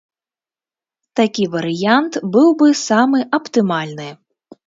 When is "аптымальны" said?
3.39-4.09